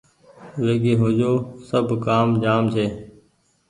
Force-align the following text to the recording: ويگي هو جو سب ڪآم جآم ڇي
ويگي 0.63 0.93
هو 0.99 1.07
جو 1.19 1.31
سب 1.69 1.85
ڪآم 2.05 2.27
جآم 2.43 2.63
ڇي 2.73 2.85